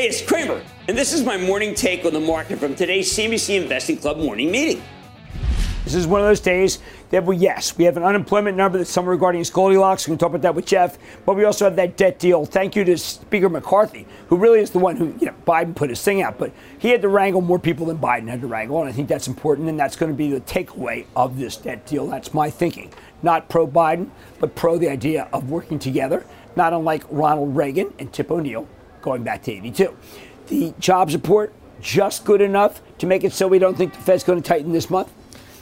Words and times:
Hey, 0.00 0.08
it's 0.08 0.22
Cramer, 0.22 0.62
and 0.88 0.96
this 0.96 1.12
is 1.12 1.22
my 1.24 1.36
morning 1.36 1.74
take 1.74 2.06
on 2.06 2.14
the 2.14 2.20
market 2.20 2.58
from 2.58 2.74
today's 2.74 3.12
CNBC 3.12 3.60
Investing 3.60 3.98
Club 3.98 4.16
morning 4.16 4.50
meeting. 4.50 4.82
This 5.84 5.94
is 5.94 6.06
one 6.06 6.22
of 6.22 6.26
those 6.26 6.40
days 6.40 6.78
that 7.10 7.22
we, 7.22 7.36
yes, 7.36 7.76
we 7.76 7.84
have 7.84 7.98
an 7.98 8.02
unemployment 8.02 8.56
number 8.56 8.78
that's 8.78 8.88
somewhere 8.88 9.12
regarding 9.12 9.42
as 9.42 9.50
Goldilocks. 9.50 10.08
We 10.08 10.12
can 10.12 10.18
talk 10.18 10.30
about 10.30 10.40
that 10.40 10.54
with 10.54 10.64
Jeff, 10.64 10.96
but 11.26 11.36
we 11.36 11.44
also 11.44 11.66
have 11.66 11.76
that 11.76 11.98
debt 11.98 12.18
deal. 12.18 12.46
Thank 12.46 12.76
you 12.76 12.84
to 12.84 12.96
Speaker 12.96 13.50
McCarthy, 13.50 14.06
who 14.28 14.38
really 14.38 14.60
is 14.60 14.70
the 14.70 14.78
one 14.78 14.96
who, 14.96 15.14
you 15.20 15.26
know, 15.26 15.34
Biden 15.46 15.76
put 15.76 15.90
his 15.90 16.02
thing 16.02 16.22
out, 16.22 16.38
but 16.38 16.50
he 16.78 16.88
had 16.88 17.02
to 17.02 17.08
wrangle 17.08 17.42
more 17.42 17.58
people 17.58 17.84
than 17.84 17.98
Biden 17.98 18.26
had 18.26 18.40
to 18.40 18.46
wrangle, 18.46 18.80
and 18.80 18.88
I 18.88 18.92
think 18.92 19.06
that's 19.06 19.28
important, 19.28 19.68
and 19.68 19.78
that's 19.78 19.96
going 19.96 20.10
to 20.10 20.16
be 20.16 20.30
the 20.30 20.40
takeaway 20.40 21.04
of 21.14 21.38
this 21.38 21.58
debt 21.58 21.84
deal. 21.84 22.06
That's 22.06 22.32
my 22.32 22.48
thinking. 22.48 22.90
Not 23.22 23.50
pro 23.50 23.66
Biden, 23.66 24.08
but 24.38 24.54
pro 24.54 24.78
the 24.78 24.88
idea 24.88 25.28
of 25.34 25.50
working 25.50 25.78
together, 25.78 26.24
not 26.56 26.72
unlike 26.72 27.04
Ronald 27.10 27.54
Reagan 27.54 27.92
and 27.98 28.10
Tip 28.10 28.30
O'Neill 28.30 28.66
going 29.02 29.22
back 29.22 29.42
to 29.44 29.52
82. 29.52 29.96
The 30.48 30.74
jobs 30.78 31.14
report, 31.14 31.52
just 31.80 32.24
good 32.24 32.40
enough 32.40 32.82
to 32.98 33.06
make 33.06 33.24
it 33.24 33.32
so 33.32 33.48
we 33.48 33.58
don't 33.58 33.76
think 33.76 33.94
the 33.94 34.00
Fed's 34.00 34.24
going 34.24 34.40
to 34.40 34.46
tighten 34.46 34.72
this 34.72 34.90
month? 34.90 35.12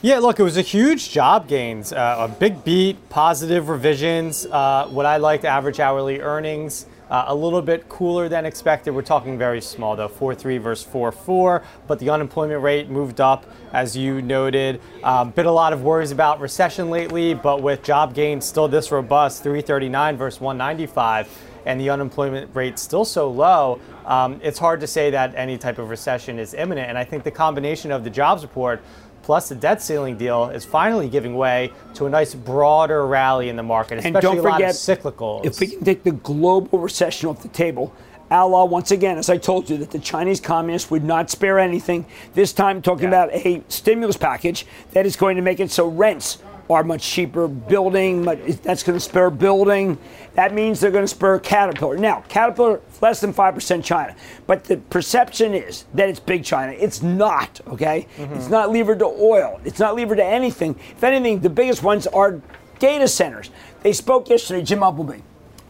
Yeah, 0.01 0.19
look, 0.19 0.39
it 0.39 0.43
was 0.43 0.55
a 0.55 0.61
huge 0.61 1.11
job 1.11 1.47
gains, 1.47 1.91
uh, 1.91 2.15
a 2.19 2.27
big 2.29 2.63
beat, 2.63 3.09
positive 3.09 3.67
revisions. 3.67 4.45
Uh, 4.45 4.87
what 4.89 5.05
I 5.05 5.17
liked, 5.17 5.43
average 5.43 5.79
hourly 5.81 6.21
earnings. 6.21 6.85
Uh, 7.09 7.25
a 7.27 7.35
little 7.35 7.61
bit 7.61 7.89
cooler 7.89 8.29
than 8.29 8.45
expected. 8.45 8.91
We're 8.91 9.01
talking 9.01 9.37
very 9.37 9.61
small 9.61 9.95
though, 9.95 10.07
4.3 10.07 10.61
versus 10.61 10.87
4.4, 10.91 11.63
but 11.87 11.97
the 11.99 12.09
unemployment 12.09 12.61
rate 12.61 12.89
moved 12.89 13.19
up, 13.19 13.45
as 13.73 13.97
you 13.97 14.21
noted. 14.21 14.79
Um, 15.03 15.31
been 15.31 15.47
a 15.47 15.51
lot 15.51 15.73
of 15.73 15.81
worries 15.81 16.11
about 16.11 16.39
recession 16.39 16.89
lately, 16.89 17.33
but 17.33 17.61
with 17.63 17.81
job 17.81 18.13
gains 18.13 18.45
still 18.45 18.67
this 18.67 18.91
robust, 18.91 19.41
339 19.41 20.17
versus 20.17 20.39
195 20.39 21.45
and 21.65 21.79
the 21.79 21.89
unemployment 21.89 22.49
rate 22.55 22.79
still 22.79 23.05
so 23.05 23.29
low, 23.29 23.79
um, 24.05 24.39
it's 24.43 24.57
hard 24.57 24.79
to 24.79 24.87
say 24.87 25.11
that 25.11 25.33
any 25.35 25.57
type 25.57 25.77
of 25.77 25.89
recession 25.89 26.39
is 26.39 26.53
imminent. 26.53 26.89
And 26.89 26.97
I 26.97 27.03
think 27.03 27.23
the 27.23 27.31
combination 27.31 27.91
of 27.91 28.03
the 28.03 28.09
jobs 28.09 28.43
report 28.43 28.81
plus 29.23 29.49
the 29.49 29.55
debt 29.55 29.81
ceiling 29.81 30.17
deal 30.17 30.49
is 30.49 30.65
finally 30.65 31.09
giving 31.09 31.35
way 31.35 31.71
to 31.95 32.05
a 32.05 32.09
nice 32.09 32.33
broader 32.33 33.05
rally 33.07 33.49
in 33.49 33.55
the 33.55 33.63
market, 33.63 33.99
especially 33.99 34.15
and 34.15 34.21
don't 34.21 34.37
a 34.39 34.41
lot 34.41 34.53
forget, 34.53 34.71
of 34.71 34.75
cyclicals. 34.75 35.45
If 35.45 35.59
we 35.59 35.67
can 35.67 35.83
take 35.83 36.03
the 36.03 36.11
global 36.11 36.79
recession 36.79 37.29
off 37.29 37.41
the 37.41 37.49
table, 37.49 37.93
Allah, 38.31 38.65
once 38.65 38.91
again, 38.91 39.17
as 39.17 39.29
I 39.29 39.37
told 39.37 39.69
you, 39.69 39.77
that 39.77 39.91
the 39.91 39.99
Chinese 39.99 40.39
communists 40.39 40.91
would 40.91 41.03
not 41.03 41.29
spare 41.29 41.57
anything. 41.57 42.05
This 42.35 42.53
time, 42.53 42.81
talking 42.81 43.11
yeah. 43.11 43.23
about 43.23 43.33
a 43.33 43.63
stimulus 43.69 44.17
package 44.17 44.65
that 44.91 45.05
is 45.05 45.15
going 45.15 45.35
to 45.35 45.41
make 45.41 45.59
it 45.59 45.71
so 45.71 45.87
rents 45.87 46.37
are 46.69 46.83
much 46.83 47.03
cheaper. 47.03 47.47
Building, 47.47 48.23
that's 48.23 48.83
going 48.83 48.95
to 48.95 48.99
spur 48.99 49.29
building. 49.29 49.97
That 50.35 50.53
means 50.53 50.79
they're 50.79 50.91
going 50.91 51.03
to 51.03 51.07
spur 51.07 51.39
Caterpillar. 51.39 51.97
Now, 51.97 52.23
Caterpillar, 52.29 52.81
less 53.01 53.19
than 53.19 53.33
5% 53.33 53.83
China. 53.83 54.15
But 54.47 54.65
the 54.65 54.77
perception 54.77 55.53
is 55.53 55.85
that 55.95 56.09
it's 56.09 56.19
big 56.19 56.43
China. 56.43 56.71
It's 56.73 57.01
not, 57.01 57.59
okay? 57.67 58.07
Mm-hmm. 58.17 58.33
It's 58.35 58.49
not 58.49 58.71
levered 58.71 58.99
to 58.99 59.05
oil. 59.05 59.59
It's 59.65 59.79
not 59.79 59.95
levered 59.95 60.17
to 60.17 60.25
anything. 60.25 60.75
If 60.91 61.03
anything, 61.03 61.39
the 61.39 61.49
biggest 61.49 61.83
ones 61.83 62.07
are 62.07 62.41
data 62.77 63.07
centers. 63.07 63.49
They 63.81 63.93
spoke 63.93 64.29
yesterday, 64.29 64.61
Jim 64.61 64.79
Umpleby, 64.79 65.21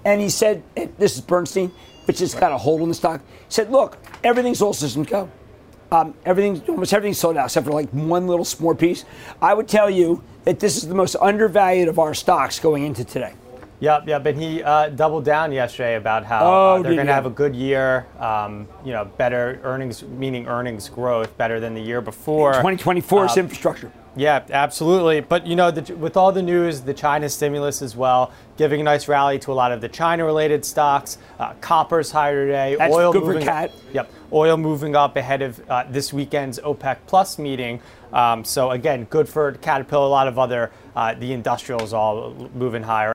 and 0.05 0.21
he 0.21 0.29
said, 0.29 0.63
this 0.97 1.15
is 1.15 1.21
Bernstein, 1.21 1.71
which 2.05 2.19
has 2.19 2.35
got 2.35 2.51
a 2.51 2.57
hold 2.57 2.81
on 2.81 2.89
the 2.89 2.95
stock. 2.95 3.21
He 3.21 3.45
said, 3.49 3.71
look, 3.71 3.97
everything's 4.23 4.61
all 4.61 4.73
systems 4.73 5.07
go. 5.07 5.29
Um, 5.91 6.13
everything, 6.23 6.61
almost 6.67 6.93
everything's 6.93 7.17
sold 7.17 7.37
out 7.37 7.45
except 7.45 7.65
for 7.65 7.73
like 7.73 7.89
one 7.89 8.27
little 8.27 8.45
small 8.45 8.75
piece. 8.75 9.05
I 9.41 9.53
would 9.53 9.67
tell 9.67 9.89
you 9.89 10.23
that 10.43 10.59
this 10.59 10.77
is 10.77 10.87
the 10.87 10.95
most 10.95 11.15
undervalued 11.19 11.87
of 11.87 11.97
our 11.97 12.13
stocks 12.13 12.59
going 12.59 12.85
into 12.85 13.03
today. 13.03 13.33
Yep, 13.81 14.07
yep. 14.07 14.25
And 14.25 14.39
he 14.39 14.61
uh, 14.61 14.89
doubled 14.89 15.23
down 15.23 15.51
yesterday 15.51 15.95
about 15.95 16.25
how 16.25 16.39
uh, 16.39 16.49
oh, 16.49 16.79
uh, 16.79 16.81
they're 16.81 16.95
going 16.95 17.07
to 17.07 17.13
have 17.13 17.25
a 17.25 17.29
good 17.29 17.55
year. 17.55 18.07
Um, 18.19 18.67
you 18.83 18.91
know, 18.91 19.05
better 19.05 19.59
earnings, 19.63 20.03
meaning 20.03 20.47
earnings 20.47 20.89
growth, 20.89 21.35
better 21.37 21.59
than 21.59 21.73
the 21.73 21.81
year 21.81 22.01
before. 22.01 22.53
2024 22.53 23.25
is 23.25 23.31
uh, 23.31 23.39
infrastructure. 23.39 23.91
Yeah, 24.19 24.43
absolutely. 24.49 25.21
But 25.21 25.47
you 25.47 25.55
know, 25.55 25.71
the, 25.71 25.95
with 25.95 26.17
all 26.17 26.33
the 26.33 26.41
news, 26.41 26.81
the 26.81 26.93
China 26.93 27.29
stimulus 27.29 27.81
as 27.81 27.95
well, 27.95 28.33
giving 28.57 28.81
a 28.81 28.83
nice 28.83 29.07
rally 29.07 29.39
to 29.39 29.51
a 29.51 29.53
lot 29.53 29.71
of 29.71 29.79
the 29.79 29.87
China-related 29.87 30.65
stocks. 30.65 31.17
Uh, 31.39 31.53
copper's 31.61 32.11
higher 32.11 32.45
today. 32.45 32.75
That's 32.77 32.93
oil 32.93 33.13
good 33.13 33.23
moving, 33.23 33.39
for 33.39 33.45
cat. 33.45 33.71
Yep, 33.93 34.11
oil 34.33 34.57
moving 34.57 34.93
up 34.93 35.15
ahead 35.15 35.41
of 35.41 35.61
uh, 35.69 35.85
this 35.89 36.11
weekend's 36.11 36.59
OPEC 36.59 36.97
Plus 37.07 37.39
meeting. 37.39 37.79
Um, 38.11 38.43
so 38.43 38.71
again, 38.71 39.05
good 39.05 39.29
for 39.29 39.53
Caterpillar. 39.53 40.07
A 40.07 40.09
lot 40.09 40.27
of 40.27 40.37
other 40.37 40.69
uh, 40.97 41.13
the 41.13 41.31
industrials 41.31 41.93
all 41.93 42.33
moving 42.53 42.83
higher. 42.83 43.13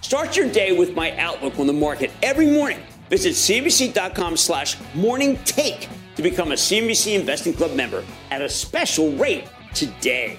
Start 0.00 0.36
your 0.36 0.48
day 0.48 0.76
with 0.76 0.96
my 0.96 1.16
outlook 1.16 1.60
on 1.60 1.68
the 1.68 1.72
market 1.72 2.10
every 2.24 2.50
morning. 2.50 2.82
Visit 3.10 3.34
cnbc.com 3.34 4.36
slash 4.36 4.76
morning 4.94 5.38
take 5.44 5.88
to 6.16 6.22
become 6.22 6.52
a 6.52 6.54
CNBC 6.54 7.18
Investing 7.18 7.52
Club 7.52 7.74
member 7.74 8.04
at 8.30 8.42
a 8.42 8.48
special 8.48 9.12
rate 9.12 9.48
today. 9.74 10.38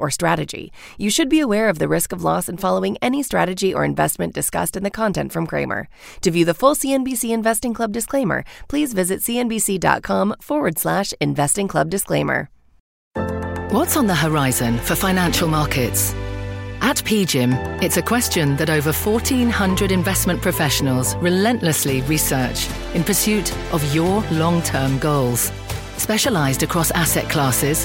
or 0.00 0.10
strategy. 0.10 0.72
You 0.98 1.10
should 1.10 1.28
be 1.28 1.38
aware 1.40 1.68
of 1.68 1.78
the 1.78 1.86
risk 1.86 2.12
of 2.12 2.24
loss 2.24 2.48
in 2.48 2.56
following 2.56 2.96
any 3.00 3.22
strategy 3.22 3.72
or 3.72 3.84
investment 3.84 4.34
discussed 4.34 4.76
in 4.76 4.82
the 4.82 4.90
content 4.90 5.30
from 5.30 5.46
Cramer. 5.46 5.88
To 6.22 6.30
view 6.30 6.44
the 6.44 6.54
full 6.54 6.74
CNBC 6.74 7.30
Investing 7.30 7.74
Club 7.74 7.92
disclaimer, 7.92 8.44
please 8.68 8.92
visit 8.92 9.20
cnbc.com 9.20 10.36
forward 10.40 10.78
slash 10.78 11.12
investing 11.20 11.68
club 11.68 11.90
disclaimer. 11.90 12.48
What's 13.70 13.96
on 13.96 14.08
the 14.08 14.14
horizon 14.16 14.78
for 14.78 14.96
financial 14.96 15.46
markets? 15.46 16.12
At 16.82 16.96
PGIM, 16.96 17.82
it's 17.82 17.98
a 17.98 18.02
question 18.02 18.56
that 18.56 18.70
over 18.70 18.90
1,400 18.90 19.92
investment 19.92 20.40
professionals 20.40 21.14
relentlessly 21.16 22.00
research 22.02 22.68
in 22.94 23.04
pursuit 23.04 23.54
of 23.72 23.94
your 23.94 24.22
long 24.32 24.62
term 24.62 24.98
goals. 24.98 25.52
Specialized 25.98 26.62
across 26.62 26.90
asset 26.92 27.28
classes, 27.28 27.84